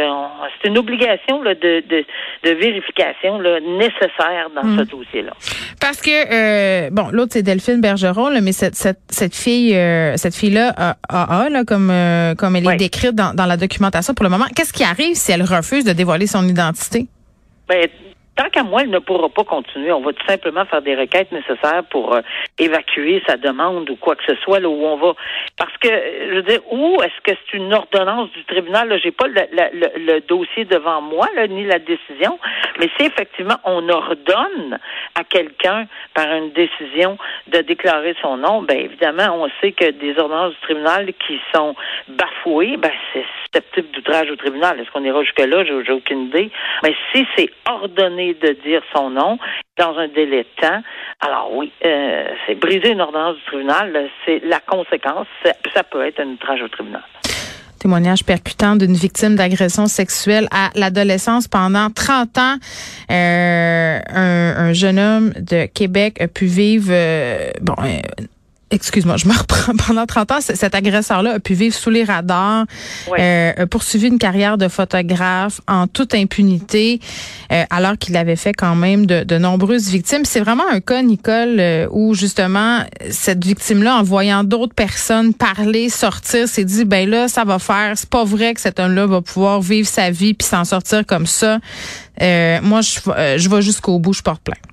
c'est 0.63 0.69
une 0.69 0.79
obligation 0.79 1.43
là, 1.43 1.55
de, 1.55 1.83
de, 1.87 2.05
de 2.45 2.51
vérification 2.55 3.39
là, 3.39 3.61
nécessaire 3.61 4.49
dans 4.55 4.63
Mm. 4.65 4.79
ce 4.79 4.83
dossier-là. 4.85 5.33
Parce 5.81 6.01
que 6.01 6.11
euh, 6.87 6.89
bon, 6.91 7.09
l'autre 7.13 7.33
c'est 7.35 7.43
Delphine 7.43 7.81
Bergeron, 7.83 8.29
là, 8.31 8.41
mais 8.41 8.53
cette 8.53 8.75
cette, 8.75 9.01
cette 9.11 9.35
fille 9.35 9.77
euh, 9.77 10.17
cette 10.17 10.35
fille 10.35 10.51
là 10.51 10.97
AA 11.11 11.49
là 11.51 11.65
comme 11.65 11.91
euh, 11.91 12.35
comme 12.35 12.57
elle 12.57 12.69
est 12.71 12.77
décrite 12.77 13.15
dans, 13.15 13.35
dans 13.35 13.47
la 13.47 13.57
documentation 13.59 14.15
pour 14.15 14.25
le 14.25 14.31
moment, 14.31 14.47
qu'est-ce 14.57 14.73
qui 14.73 14.85
arrive 14.85 15.15
si 15.15 15.31
elle 15.33 15.43
refuse 15.43 15.85
de 15.85 15.93
dévoiler 15.93 16.27
son 16.27 16.47
identité? 16.49 17.09
Ben, 17.69 17.87
tant 18.37 18.49
qu'à 18.49 18.63
moi, 18.63 18.83
elle 18.83 18.91
ne 18.91 18.99
pourra 18.99 19.29
pas 19.29 19.45
continuer. 19.45 19.93
On 19.93 20.01
va 20.01 20.13
tout 20.13 20.27
simplement 20.27 20.65
faire 20.65 20.83
des 20.83 20.97
requêtes 20.97 21.33
nécessaires 21.33 21.85
pour 21.91 22.15
euh, 22.15 22.21
évacuer 22.59 23.23
sa 23.27 23.37
demande 23.37 23.91
ou 23.91 23.97
quoi 23.97 24.17
que 24.17 24.25
ce 24.27 24.35
soit 24.37 24.61
là 24.61 24.69
où 24.69 24.85
on 24.85 24.97
va. 24.97 25.15
Parce 25.59 25.77
que, 25.79 25.89
je 25.89 26.35
veux 26.35 26.43
dire, 26.43 26.61
où 26.71 26.97
est-ce 27.03 27.21
que 27.23 27.39
c'est 27.39 27.57
une 27.57 27.73
ordonnance 27.73 28.31
du 28.33 28.45
tribunal? 28.45 28.89
Là, 28.89 28.99
j'ai 28.99 29.11
pas 29.11 29.27
le, 29.29 30.21
dossier 30.21 30.65
devant 30.65 31.01
moi, 31.01 31.29
là, 31.35 31.47
ni 31.47 31.65
la 31.65 31.79
décision, 31.79 32.39
mais 32.79 32.89
si 32.97 33.07
effectivement 33.07 33.57
on 33.65 33.89
ordonne 33.89 34.79
à 35.15 35.25
quelqu'un 35.25 35.87
par 36.15 36.33
une 36.33 36.53
décision 36.53 37.19
de 37.49 37.59
déclarer 37.59 38.15
son 38.23 38.37
nom, 38.37 38.63
ben 38.63 38.79
évidemment, 38.79 39.37
on 39.37 39.49
sait 39.61 39.73
que 39.73 39.91
des 39.91 40.19
ordonnances 40.19 40.53
du 40.55 40.61
tribunal 40.61 41.13
qui 41.27 41.41
sont 41.55 41.75
bafouées, 42.09 42.77
ben 42.77 42.93
c'est 43.13 43.25
susceptible 43.45 43.89
d'outrage 43.93 44.31
au 44.31 44.37
tribunal. 44.37 44.81
Est-ce 44.81 44.91
qu'on 44.91 45.05
ira 45.05 45.23
jusque-là? 45.23 45.65
J'ai 45.65 45.93
aucune 45.93 46.27
idée. 46.27 46.51
Mais 46.83 46.95
si 47.13 47.27
c'est 47.37 47.51
ordonné 47.69 48.22
de 48.29 48.57
dire 48.65 48.83
son 48.95 49.11
nom 49.11 49.39
dans 49.79 49.97
un 49.97 50.09
délai 50.09 50.45
de 50.45 50.61
temps, 50.61 50.83
alors 51.21 51.51
oui, 51.55 51.73
euh, 51.85 52.29
c'est 52.47 52.55
briser 52.55 52.91
une 52.91 53.01
ordonnance 53.01 53.37
du 53.37 53.45
tribunal, 53.45 54.11
c'est 54.25 54.41
la 54.45 54.61
conséquence, 54.61 55.27
ça, 55.75 55.83
peut 55.85 56.07
être 56.07 56.21
un 56.21 56.29
outrage 56.29 56.63
au 56.63 56.69
tribunal. 56.69 57.03
Témoignage 57.79 58.25
percutant 58.25 58.77
d'une 58.77 58.95
victime 58.95 59.35
d'agression 59.35 59.87
sexuelle 59.87 60.47
à 60.53 60.71
l'adolescence 60.77 61.49
pendant 61.49 61.91
30 61.91 62.39
ans. 62.39 62.55
Euh, 63.11 63.99
un, 64.09 64.69
un 64.69 64.73
jeune 64.73 65.01
homme 65.01 65.33
de 65.37 65.67
Québec 65.67 66.21
a 66.21 66.29
pu 66.29 66.45
vivre, 66.45 66.91
euh, 66.91 67.51
bon, 67.61 67.75
euh, 67.83 68.01
excuse-moi, 68.73 69.17
je 69.17 69.29
me 69.29 69.33
reprends. 69.39 69.77
Pendant 69.77 70.07
30 70.07 70.33
ans, 70.33 70.39
cet 70.41 70.75
agresseur-là 70.75 71.35
a 71.35 71.39
pu 71.39 71.55
vivre 71.55 71.75
sous 71.75 71.91
les 71.91 72.05
radars, 72.05 72.65
euh, 73.19 73.53
a 73.57 73.67
poursuivi 73.67 74.09
une 74.09 74.19
carrière 74.19 74.59
de 74.59 74.69
photographe 74.69 75.61
en 75.69 75.87
toute 75.87 76.15
impunité, 76.15 77.01
euh, 77.53 77.65
alors 77.71 77.97
qu'il 77.99 78.17
avait 78.17 78.37
fait 78.37 78.53
quand 78.53 78.75
même 78.75 79.07
de, 79.07 79.25
de 79.25 79.39
nombreuses 79.39 79.89
victimes. 79.89 80.25
C'est 80.25 80.41
vraiment 80.41 80.65
un 80.71 80.81
cas, 80.81 81.03
Nicole, 81.03 81.61
euh, 81.61 81.87
où 81.91 82.15
justement 82.15 82.81
cette 83.11 83.45
victime-là, 83.45 83.97
en 83.97 84.03
voyant 84.03 84.43
d'autres 84.43 84.75
personnes 84.75 85.35
parler, 85.35 85.89
sortir, 85.89 86.49
s'est 86.49 86.65
dit 86.65 86.85
ben 86.85 87.09
là, 87.09 87.29
ça 87.29 87.45
va 87.45 87.59
faire. 87.59 87.93
C'est 87.97 88.11
pas 88.11 88.25
vrai 88.25 88.55
que 88.55 88.61
cet 88.61 88.81
homme-là 88.81 89.07
va 89.07 89.21
pouvoir 89.21 89.61
vivre 89.61 89.89
sa 89.89 90.11
vie 90.11 90.35
puis 90.35 90.47
s'en 90.47 90.65
sortir 90.65 91.07
comme 91.07 91.27
ça. 91.27 91.59
Euh, 92.21 92.59
moi, 92.63 92.81
je, 92.81 93.01
je 93.37 93.49
vais 93.49 93.63
jusqu'au 93.63 93.99
bout, 93.99 94.13
je 94.13 94.23
porte 94.23 94.43
plainte. 94.43 94.72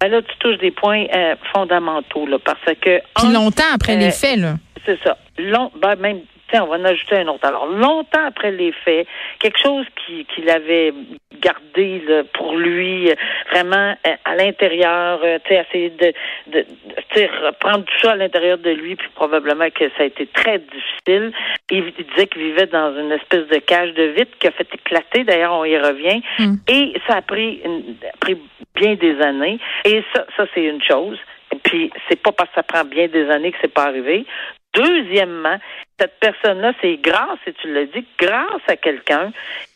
Ben 0.00 0.08
là, 0.10 0.22
tu 0.22 0.36
touches 0.38 0.58
des 0.58 0.70
points 0.70 1.06
euh, 1.14 1.34
fondamentaux, 1.52 2.26
là, 2.26 2.38
parce 2.38 2.60
que... 2.80 3.00
Puis 3.16 3.32
longtemps 3.32 3.64
après 3.74 3.94
euh, 3.96 3.98
les 4.00 4.10
faits, 4.10 4.36
là. 4.38 4.54
C'est 4.86 4.98
ça. 5.02 5.16
Long, 5.38 5.70
ben 5.76 5.96
même, 5.96 6.20
on 6.54 6.66
va 6.66 6.76
en 6.76 6.84
ajouter 6.84 7.16
un 7.16 7.26
autre. 7.28 7.44
Alors, 7.46 7.66
longtemps 7.66 8.24
après 8.26 8.50
les 8.52 8.72
faits, 8.72 9.06
quelque 9.38 9.58
chose 9.62 9.84
qui- 9.96 10.24
qu'il 10.26 10.48
avait 10.48 10.94
gardé 11.40 12.02
là, 12.08 12.22
pour 12.32 12.56
lui, 12.56 13.10
vraiment 13.52 13.94
euh, 14.06 14.14
à 14.24 14.34
l'intérieur, 14.34 15.20
euh, 15.22 15.38
tu 15.44 15.54
sais, 15.54 15.64
essayer 15.68 15.90
de, 15.90 16.12
de, 16.52 16.58
de 16.60 16.66
tu 17.10 17.18
sais, 17.20 17.30
reprendre 17.44 17.84
tout 17.84 17.98
ça 18.00 18.12
à 18.12 18.16
l'intérieur 18.16 18.58
de 18.58 18.70
lui, 18.70 18.96
puis 18.96 19.08
probablement 19.14 19.68
que 19.70 19.88
ça 19.90 20.04
a 20.04 20.04
été 20.04 20.26
très 20.26 20.58
difficile. 20.58 21.32
Il, 21.70 21.92
il 21.98 22.06
disait 22.06 22.26
qu'il 22.28 22.42
vivait 22.42 22.66
dans 22.66 22.96
une 22.98 23.12
espèce 23.12 23.46
de 23.48 23.58
cage 23.58 23.92
de 23.94 24.04
vitre 24.04 24.32
qui 24.40 24.46
a 24.46 24.50
fait 24.52 24.68
éclater, 24.74 25.24
d'ailleurs, 25.24 25.52
on 25.52 25.64
y 25.64 25.76
revient. 25.78 26.22
Mm. 26.38 26.54
Et 26.68 26.94
ça 27.06 27.16
a 27.18 27.22
pris, 27.22 27.60
une- 27.64 27.94
a 28.10 28.16
pris 28.20 28.38
bien 28.80 28.94
des 28.94 29.20
années. 29.20 29.58
Et 29.84 30.02
ça, 30.14 30.24
ça 30.36 30.44
c'est 30.54 30.64
une 30.64 30.82
chose. 30.82 31.18
Et 31.52 31.58
puis, 31.62 31.90
c'est 32.08 32.20
pas 32.22 32.32
parce 32.32 32.50
que 32.50 32.56
ça 32.56 32.62
prend 32.62 32.84
bien 32.84 33.08
des 33.08 33.28
années 33.30 33.52
que 33.52 33.58
c'est 33.62 33.72
pas 33.72 33.84
arrivé. 33.84 34.26
Deuxièmement, 34.74 35.56
cette 35.98 36.20
personne-là, 36.20 36.72
c'est 36.80 36.96
grâce, 36.96 37.38
et 37.46 37.52
tu 37.54 37.72
l'as 37.72 37.86
dit, 37.86 38.04
grâce 38.20 38.62
à 38.68 38.76
quelqu'un 38.76 39.32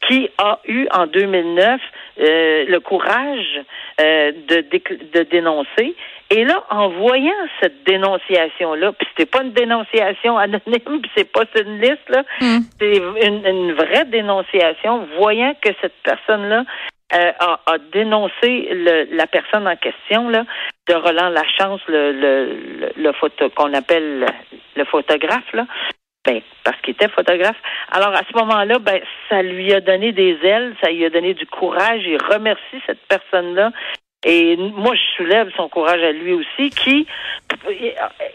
qui 0.07 0.29
a 0.39 0.59
eu 0.67 0.87
en 0.93 1.07
2009 1.07 1.81
euh, 2.21 2.65
le 2.69 2.79
courage 2.81 3.61
euh, 4.01 4.33
de, 4.49 4.57
décl- 4.57 5.11
de 5.13 5.23
dénoncer. 5.23 5.97
Et 6.31 6.45
là, 6.45 6.63
en 6.71 6.89
voyant 6.91 7.33
cette 7.61 7.83
dénonciation-là, 7.85 8.93
puis 8.93 9.07
c'était 9.11 9.27
pas 9.31 9.43
une 9.43 9.53
dénonciation 9.53 10.37
anonyme, 10.39 10.61
puis 11.03 11.11
c'est 11.17 11.33
pas 11.33 11.45
une 11.59 11.81
liste, 11.81 12.09
là, 12.09 12.23
Mm. 12.41 12.59
c'est 12.79 12.97
une, 13.27 13.47
une 13.47 13.73
vraie 13.73 14.05
dénonciation, 14.05 15.07
voyant 15.19 15.55
que 15.61 15.71
cette 15.81 15.97
personne-là 16.05 16.65
euh, 17.15 17.33
a, 17.39 17.61
a, 17.67 17.79
dénoncé 17.93 18.69
le, 18.71 19.15
la 19.15 19.27
personne 19.27 19.67
en 19.69 19.77
question 19.77 20.29
là, 20.29 20.45
de 20.89 20.95
Roland 20.95 21.29
Lachance, 21.29 21.81
le, 21.89 22.13
le, 22.13 22.93
le, 22.97 23.13
photo 23.13 23.51
qu'on 23.51 23.75
appelle 23.75 24.27
le 24.77 24.85
photographe 24.85 25.53
là. 25.53 25.67
Ben, 26.25 26.41
parce 26.63 26.81
qu'il 26.83 26.93
était 26.93 27.09
photographe. 27.09 27.57
Alors, 27.91 28.15
à 28.15 28.23
ce 28.31 28.39
moment-là, 28.39 28.79
ben, 28.79 29.01
ça 29.29 29.43
lui 29.43 29.73
a 29.73 29.81
donné 29.81 30.13
des 30.13 30.39
ailes, 30.45 30.77
ça 30.81 30.89
lui 30.91 31.05
a 31.05 31.11
donné 31.11 31.35
du 31.35 31.47
courage. 31.47 32.03
Il 32.07 32.17
remercie 32.23 32.81
cette 32.87 33.05
personne-là 33.09 33.73
et 34.25 34.57
moi, 34.57 34.95
je 34.95 35.17
soulève 35.17 35.51
son 35.57 35.69
courage 35.69 36.03
à 36.03 36.13
lui 36.13 36.33
aussi, 36.33 36.71
qui 36.71 37.07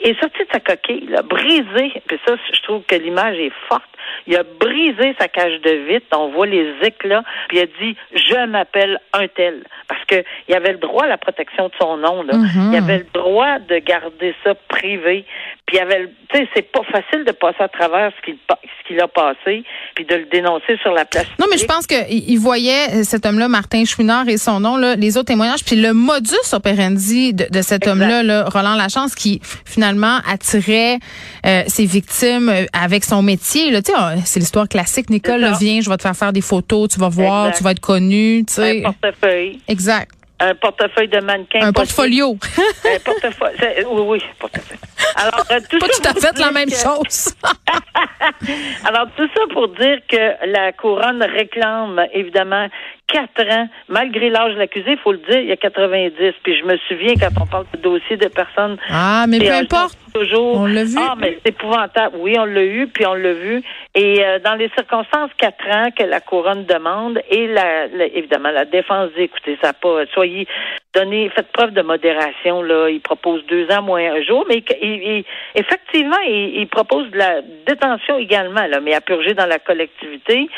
est 0.01 0.19
sorti 0.19 0.39
de 0.39 0.47
sa 0.51 0.59
coquille, 0.59 1.07
là, 1.07 1.21
brisé. 1.21 2.01
Puis 2.07 2.19
ça, 2.25 2.35
je 2.53 2.61
trouve 2.61 2.83
que 2.83 2.95
l'image 2.95 3.37
est 3.37 3.51
forte. 3.67 3.83
Il 4.25 4.35
a 4.35 4.43
brisé 4.43 5.15
sa 5.19 5.27
cage 5.27 5.61
de 5.61 5.71
vitre. 5.87 6.05
On 6.15 6.29
voit 6.29 6.47
les 6.47 6.73
éclats. 6.83 7.23
Puis 7.49 7.57
il 7.57 7.61
a 7.61 7.65
dit, 7.65 7.95
je 8.13 8.45
m'appelle 8.45 8.99
un 9.13 9.27
tel. 9.27 9.63
Parce 9.87 10.03
que 10.05 10.23
il 10.47 10.55
avait 10.55 10.73
le 10.73 10.77
droit 10.77 11.03
à 11.03 11.07
la 11.07 11.17
protection 11.17 11.67
de 11.67 11.73
son 11.79 11.97
nom. 11.97 12.23
Là. 12.23 12.33
Mm-hmm. 12.33 12.71
Il 12.71 12.75
avait 12.77 12.97
le 12.99 13.07
droit 13.13 13.59
de 13.59 13.77
garder 13.79 14.35
ça 14.43 14.55
privé. 14.55 15.25
Puis 15.65 15.77
il 15.77 15.79
avait, 15.79 16.09
tu 16.29 16.37
sais, 16.37 16.47
c'est 16.55 16.71
pas 16.71 16.83
facile 16.83 17.25
de 17.25 17.31
passer 17.31 17.61
à 17.61 17.67
travers 17.67 18.11
ce 18.17 18.25
qu'il 18.25 18.37
ce 18.47 18.87
qu'il 18.87 19.01
a 19.01 19.07
passé, 19.07 19.63
puis 19.95 20.05
de 20.05 20.15
le 20.15 20.25
dénoncer 20.25 20.77
sur 20.81 20.93
la 20.93 21.05
place. 21.05 21.25
Non, 21.39 21.45
mais 21.51 21.57
je 21.57 21.65
pense 21.65 21.85
qu'il 21.85 22.39
voyait 22.39 23.03
cet 23.03 23.25
homme-là, 23.25 23.47
Martin 23.47 23.83
Chouinard, 23.85 24.27
et 24.29 24.37
son 24.37 24.59
nom, 24.59 24.77
là, 24.77 24.95
les 24.95 25.17
autres 25.17 25.27
témoignages, 25.27 25.63
puis 25.65 25.75
le 25.75 25.93
modus 25.93 26.53
operandi 26.53 27.33
de, 27.33 27.45
de 27.49 27.61
cet 27.61 27.87
homme-là, 27.87 28.23
là, 28.23 28.45
Roland 28.45 28.75
Lachance, 28.75 29.06
qui 29.15 29.41
finalement 29.65 30.19
attirait 30.27 30.99
euh, 31.45 31.63
ses 31.67 31.85
victimes 31.85 32.51
avec 32.73 33.03
son 33.03 33.21
métier. 33.21 33.71
Là, 33.71 33.81
c'est 34.25 34.39
l'histoire 34.39 34.67
classique. 34.67 35.09
Nicole, 35.09 35.41
là, 35.41 35.57
viens, 35.59 35.81
je 35.81 35.89
vais 35.89 35.97
te 35.97 36.01
faire 36.01 36.15
faire 36.15 36.33
des 36.33 36.41
photos, 36.41 36.89
tu 36.89 36.99
vas 36.99 37.09
voir, 37.09 37.47
exact. 37.47 37.57
tu 37.57 37.63
vas 37.63 37.71
être 37.71 37.79
connu. 37.79 38.45
Un 38.57 38.81
portefeuille. 38.81 39.59
Exact. 39.67 40.16
Un 40.39 40.53
portefeuille 40.55 41.07
de 41.07 41.19
mannequin. 41.19 41.61
Un 41.63 41.73
portfolio. 41.73 42.37
un 42.85 42.99
portefeuille. 42.99 43.85
Oui, 43.89 44.01
oui, 44.07 44.23
portefeuille. 44.39 44.77
Alors, 45.15 45.43
euh, 45.51 45.59
tout 45.69 45.79
Pas 45.79 45.87
ça 45.87 46.01
tout 46.01 46.09
à 46.09 46.13
pour 46.13 46.21
fait 46.21 46.27
la 46.27 46.33
dire 46.33 46.51
même 46.53 46.69
que- 46.69 46.75
chose. 46.75 47.33
Alors, 48.85 49.07
tout 49.15 49.27
ça 49.35 49.41
pour 49.51 49.67
dire 49.69 49.99
que 50.07 50.45
la 50.51 50.71
couronne 50.73 51.23
réclame, 51.23 51.99
évidemment, 52.13 52.67
quatre 53.07 53.41
ans, 53.51 53.67
malgré 53.89 54.29
l'âge 54.29 54.53
de 54.53 54.59
l'accusé, 54.59 54.91
il 54.91 54.97
faut 54.99 55.11
le 55.13 55.17
dire, 55.19 55.39
il 55.39 55.47
y 55.47 55.51
a 55.51 55.57
90. 55.57 56.33
Puis 56.43 56.59
je 56.59 56.65
me 56.65 56.77
souviens, 56.87 57.13
quand 57.19 57.41
on 57.41 57.45
parle 57.47 57.65
de 57.73 57.79
dossier 57.79 58.17
de 58.17 58.27
personnes... 58.27 58.77
ah, 58.89 59.25
mais 59.27 59.39
peu 59.39 59.51
importe. 59.51 59.97
Toujours, 60.17 60.57
On 60.61 60.65
l'a 60.65 60.83
vu? 60.83 60.95
Ah, 60.97 61.15
mais 61.17 61.37
c'est 61.43 61.49
épouvantable. 61.51 62.17
Oui, 62.19 62.35
on 62.39 62.45
l'a 62.45 62.63
eu, 62.63 62.87
puis 62.87 63.05
on 63.05 63.13
l'a 63.13 63.33
vu. 63.33 63.61
Et 63.95 64.23
euh, 64.25 64.39
dans 64.39 64.55
les 64.55 64.69
circonstances, 64.75 65.31
quatre 65.37 65.67
ans 65.69 65.89
que 65.97 66.03
la 66.03 66.19
couronne 66.21 66.65
demande, 66.65 67.19
et 67.29 67.47
la, 67.47 67.87
la- 67.87 68.05
évidemment, 68.07 68.51
la 68.51 68.65
défense 68.65 69.09
dit, 69.15 69.23
écoutez, 69.23 69.57
ça 69.61 69.73
pas... 69.73 70.05
Soyez... 70.13 70.47
Donnez, 70.95 71.29
faites 71.29 71.51
preuve 71.51 71.71
de 71.73 71.81
modération, 71.83 72.63
là. 72.63 72.89
Il 72.89 73.01
propose 73.01 73.45
deux 73.45 73.69
ans 73.69 73.83
moins 73.83 74.13
un 74.15 74.21
jour, 74.23 74.45
mais 74.49 74.61
que- 74.61 74.73
il- 74.81 75.03
il- 75.17 75.25
effectivement, 75.53 76.17
il, 76.27 76.59
il 76.61 76.67
propose 76.67 77.11
de 77.11 77.17
la 77.17 77.41
détention 77.67 78.17
également, 78.17 78.65
là, 78.65 78.79
mais 78.79 78.95
à 78.95 79.01
purger 79.01 79.35
dans 79.35 79.45
la 79.45 79.59
collectivité. 79.59 80.49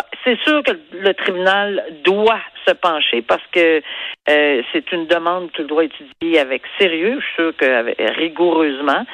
Bah, 0.00 0.06
C'est 0.24 0.38
sûr 0.40 0.62
que 0.62 0.72
le 0.92 1.12
tribunal 1.14 1.84
doit 2.04 2.40
se 2.66 2.72
pencher 2.72 3.20
parce 3.22 3.42
que 3.52 3.82
euh, 4.30 4.62
c'est 4.72 4.92
une 4.92 5.06
demande 5.06 5.50
qu'il 5.52 5.66
doit 5.66 5.84
étudier 5.84 6.38
avec 6.38 6.62
sérieux, 6.78 7.18
je 7.20 7.24
suis 7.26 7.34
sûr 7.36 7.56
que 7.56 7.66
avec- 7.66 8.00
rigoureusement, 8.16 9.04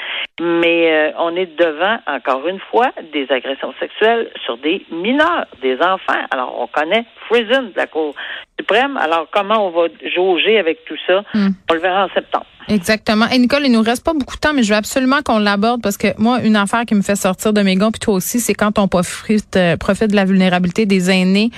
mais 0.40 0.93
euh, 0.93 1.12
on 1.19 1.35
est 1.35 1.57
devant, 1.59 1.99
encore 2.07 2.47
une 2.47 2.61
fois, 2.71 2.90
des 3.12 3.26
agressions 3.31 3.75
sexuelles 3.81 4.31
sur 4.45 4.59
des 4.59 4.85
mineurs, 4.90 5.47
des 5.61 5.81
enfants. 5.81 6.23
Alors, 6.31 6.57
on 6.61 6.66
connaît 6.69 7.05
Friesen 7.28 7.73
de 7.73 7.76
la 7.76 7.87
Cour 7.87 8.14
suprême. 8.58 8.96
Alors, 8.96 9.28
comment 9.32 9.66
on 9.66 9.70
va 9.70 9.88
jauger 10.14 10.58
avec 10.58 10.84
tout 10.84 10.96
ça? 11.06 11.22
Hmm. 11.34 11.50
On 11.70 11.75
le 11.75 11.80
verra 11.80 12.06
en 12.06 12.08
septembre. 12.14 12.46
Exactement. 12.68 13.28
Et 13.28 13.38
Nicole, 13.38 13.62
il 13.64 13.72
nous 13.72 13.82
reste 13.82 14.04
pas 14.04 14.12
beaucoup 14.12 14.34
de 14.34 14.40
temps, 14.40 14.52
mais 14.52 14.62
je 14.62 14.70
veux 14.70 14.76
absolument 14.76 15.22
qu'on 15.25 15.38
l'aborde 15.38 15.82
parce 15.82 15.96
que 15.96 16.08
moi, 16.18 16.40
une 16.42 16.56
affaire 16.56 16.84
qui 16.84 16.94
me 16.94 17.02
fait 17.02 17.16
sortir 17.16 17.52
de 17.52 17.62
mes 17.62 17.76
gonds, 17.76 17.92
puis 17.92 18.00
toi 18.00 18.14
aussi, 18.14 18.40
c'est 18.40 18.54
quand 18.54 18.78
on 18.78 18.88
profite, 18.88 19.56
euh, 19.56 19.76
profite 19.76 20.10
de 20.10 20.16
la 20.16 20.25
vulnérabilité 20.25 20.86
des 20.86 21.10
aînés. 21.10 21.50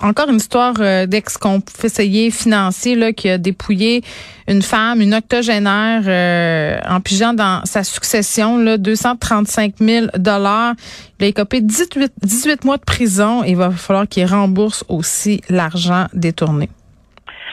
Encore 0.00 0.28
une 0.28 0.36
histoire 0.36 0.74
euh, 0.80 1.06
d'ex-conseiller 1.06 2.30
financier 2.30 2.94
là, 2.94 3.12
qui 3.12 3.28
a 3.28 3.36
dépouillé 3.36 4.02
une 4.46 4.62
femme, 4.62 5.00
une 5.00 5.12
octogénaire, 5.12 6.02
euh, 6.06 6.78
en 6.88 7.00
pigeant 7.00 7.34
dans 7.34 7.64
sa 7.64 7.82
succession 7.82 8.58
là, 8.58 8.78
235 8.78 9.74
000 9.78 10.06
dollars. 10.16 10.74
Il 11.18 11.24
a 11.24 11.28
écopé 11.28 11.60
18, 11.60 12.12
18 12.22 12.64
mois 12.64 12.76
de 12.76 12.84
prison 12.84 13.42
et 13.42 13.50
il 13.50 13.56
va 13.56 13.70
falloir 13.70 14.06
qu'il 14.06 14.24
rembourse 14.26 14.84
aussi 14.88 15.40
l'argent 15.50 16.06
détourné. 16.14 16.68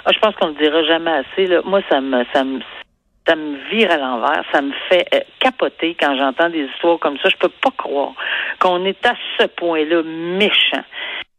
Ah, 0.05 0.11
je 0.13 0.19
pense 0.19 0.35
qu'on 0.35 0.49
le 0.49 0.53
dira 0.53 0.83
jamais 0.83 1.11
assez. 1.11 1.47
Là. 1.47 1.61
Moi, 1.65 1.81
ça 1.89 1.99
me, 1.99 2.23
ça 2.31 2.43
me, 2.43 2.59
ça 3.27 3.35
me 3.35 3.57
vire 3.71 3.89
à 3.89 3.97
l'envers. 3.97 4.43
Ça 4.53 4.61
me 4.61 4.71
fait 4.87 5.07
euh, 5.15 5.19
capoter 5.39 5.97
quand 5.99 6.15
j'entends 6.15 6.49
des 6.51 6.67
histoires 6.71 6.99
comme 6.99 7.17
ça. 7.17 7.29
Je 7.29 7.37
peux 7.37 7.49
pas 7.49 7.71
croire 7.75 8.13
qu'on 8.59 8.85
est 8.85 9.03
à 9.03 9.15
ce 9.39 9.47
point-là 9.47 10.03
méchant. 10.03 10.83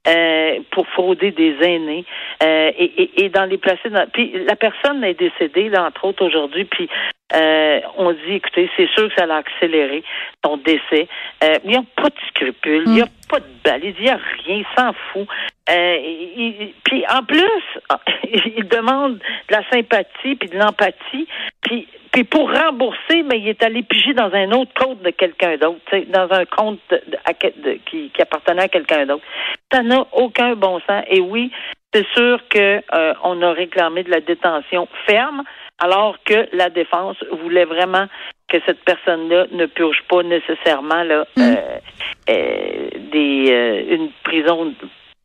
euh, 0.08 0.45
pour 0.70 0.86
frauder 0.88 1.30
des 1.30 1.56
aînés 1.60 2.04
euh, 2.42 2.70
et, 2.78 3.02
et, 3.02 3.25
et 3.25 3.28
dans 3.28 3.44
les 3.44 3.58
placer 3.58 3.88
dans 3.90 4.06
puis 4.12 4.32
la 4.44 4.56
personne 4.56 5.02
est 5.04 5.18
décédée 5.18 5.68
là 5.68 5.86
entre 5.86 6.04
autres 6.04 6.25
aujourd'hui 6.25 6.64
puis 6.64 6.88
euh, 7.34 7.80
on 7.96 8.12
dit 8.12 8.34
écoutez 8.34 8.70
c'est 8.76 8.88
sûr 8.90 9.08
que 9.08 9.14
ça 9.16 9.26
l'a 9.26 9.36
accéléré 9.36 10.04
son 10.44 10.58
décès. 10.58 11.08
Euh, 11.42 11.58
ils 11.64 11.72
n'ont 11.72 11.86
pas 11.96 12.08
de 12.08 12.20
scrupules 12.28 12.84
il 12.86 12.92
n'y 12.92 13.02
a 13.02 13.08
pas 13.28 13.40
de 13.40 13.46
balise 13.64 13.94
il 13.98 14.04
n'y 14.04 14.10
a 14.10 14.18
rien 14.44 14.56
ils 14.58 14.66
s'en 14.78 14.92
fout. 15.12 15.26
Euh, 15.68 15.96
puis 16.84 17.04
en 17.08 17.25
plus 17.25 17.62
il 18.56 18.68
demande 18.68 19.18
de 19.18 19.54
la 19.54 19.68
sympathie 19.70 20.36
puis 20.36 20.48
de 20.48 20.56
l'empathie 20.56 21.26
puis 21.62 21.88
puis 22.16 22.25
pour 22.25 22.50
rembourser, 22.50 23.22
mais 23.25 23.40
il 23.40 23.48
est 23.48 23.62
allé 23.62 23.82
piger 23.82 24.14
dans 24.14 24.32
un 24.32 24.50
autre 24.52 24.72
compte 24.72 25.02
de 25.02 25.10
quelqu'un 25.10 25.58
d'autre, 25.58 25.80
tu 25.90 25.98
sais, 25.98 26.06
dans 26.06 26.26
un 26.30 26.46
compte 26.46 26.80
de- 26.90 27.78
qui, 27.84 28.08
qui 28.08 28.22
appartenait 28.22 28.62
à 28.62 28.68
quelqu'un 28.68 29.04
d'autre. 29.04 29.22
Ça 29.70 29.82
n'a 29.82 30.06
aucun 30.12 30.45
bon 30.54 30.80
sens. 30.86 31.04
Et 31.08 31.20
oui, 31.20 31.50
c'est 31.92 32.06
sûr 32.14 32.40
que 32.48 32.80
euh, 32.94 33.14
on 33.24 33.40
a 33.42 33.52
réclamé 33.52 34.02
de 34.02 34.10
la 34.10 34.20
détention 34.20 34.88
ferme, 35.06 35.42
alors 35.78 36.16
que 36.24 36.48
la 36.52 36.70
défense 36.70 37.16
voulait 37.42 37.64
vraiment 37.64 38.06
que 38.48 38.58
cette 38.66 38.82
personne-là 38.84 39.46
ne 39.52 39.66
purge 39.66 40.02
pas 40.08 40.22
nécessairement 40.22 41.02
là, 41.02 41.26
Mm. 41.36 41.42
euh, 41.42 41.78
euh, 42.30 42.88
des 43.12 43.50
euh, 43.50 43.94
une 43.94 44.10
prison 44.24 44.72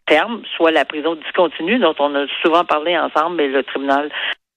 ferme, 0.09 0.41
soit 0.57 0.71
la 0.71 0.85
prison 0.85 1.15
discontinue 1.15 1.77
dont 1.79 1.95
on 1.99 2.15
a 2.15 2.25
souvent 2.41 2.65
parlé 2.65 2.97
ensemble, 2.97 3.37
mais 3.37 3.47
le 3.47 3.63
tribunal 3.63 4.09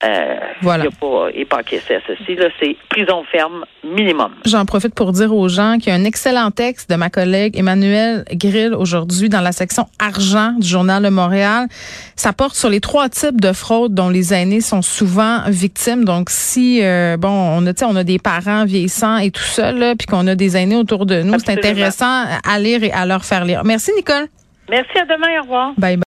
euh, 0.03 0.37
Voilà. 0.61 0.85
il 0.85 0.91
pas, 0.91 1.29
il 1.35 1.41
est 1.43 1.45
pas 1.45 1.59
encaissé 1.59 1.95
à 1.95 2.01
ceci. 2.07 2.35
Là, 2.35 2.49
c'est 2.61 2.77
prison 2.91 3.25
ferme 3.31 3.65
minimum. 3.85 4.33
J'en 4.45 4.65
profite 4.67 4.95
pour 4.95 5.13
dire 5.13 5.35
aux 5.35 5.49
gens 5.49 5.79
qu'il 5.79 5.89
y 5.89 5.97
a 5.97 5.99
un 5.99 6.05
excellent 6.05 6.51
texte 6.51 6.91
de 6.91 6.97
ma 6.97 7.11
collègue 7.11 7.57
Emmanuel 7.57 8.25
Grill 8.33 8.75
aujourd'hui 8.75 9.29
dans 9.29 9.41
la 9.41 9.53
section 9.53 9.87
argent 9.99 10.53
du 10.59 10.67
Journal 10.67 11.03
de 11.03 11.09
Montréal. 11.09 11.69
Ça 12.17 12.33
porte 12.33 12.55
sur 12.55 12.69
les 12.69 12.81
trois 12.81 13.09
types 13.09 13.41
de 13.41 13.53
fraudes 13.53 13.95
dont 13.95 14.09
les 14.11 14.35
aînés 14.35 14.61
sont 14.61 14.83
souvent 14.83 15.43
victimes. 15.49 16.05
Donc, 16.05 16.29
si 16.29 16.83
euh, 16.83 17.17
bon, 17.17 17.29
on 17.31 17.67
a, 17.67 17.73
on 17.87 17.97
a 17.97 18.05
des 18.05 18.19
parents 18.19 18.65
vieillissants 18.65 19.19
et 19.19 19.31
tout 19.31 19.43
ça, 19.43 19.73
là, 19.73 19.95
puis 19.97 20.07
qu'on 20.07 20.27
a 20.27 20.35
des 20.35 20.57
aînés 20.57 20.77
autour 20.77 21.07
de 21.07 21.23
nous, 21.23 21.39
c'est 21.39 21.53
intéressant 21.53 22.25
à 22.47 22.59
lire 22.59 22.83
et 22.83 22.91
à 22.93 23.07
leur 23.07 23.25
faire 23.25 23.45
lire. 23.45 23.63
Merci 23.65 23.93
Nicole. 23.97 24.27
Merci, 24.71 24.99
à 24.99 25.05
demain, 25.05 25.39
au 25.41 25.43
revoir. 25.43 25.73
Bye 25.77 25.97
bye. 25.97 26.03